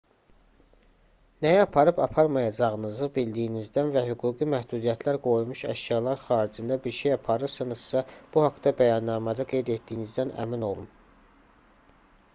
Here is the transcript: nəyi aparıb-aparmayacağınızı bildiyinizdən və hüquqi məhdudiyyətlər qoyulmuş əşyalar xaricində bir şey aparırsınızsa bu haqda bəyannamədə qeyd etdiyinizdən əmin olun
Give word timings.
nəyi 1.45 1.57
aparıb-aparmayacağınızı 1.63 3.09
bildiyinizdən 3.17 3.91
və 3.97 4.01
hüquqi 4.07 4.47
məhdudiyyətlər 4.53 5.19
qoyulmuş 5.27 5.61
əşyalar 5.73 6.19
xaricində 6.23 6.77
bir 6.87 6.95
şey 7.01 7.13
aparırsınızsa 7.17 8.03
bu 8.35 8.45
haqda 8.47 8.73
bəyannamədə 8.81 9.45
qeyd 9.53 9.69
etdiyinizdən 9.77 10.33
əmin 10.47 10.65
olun 10.71 10.89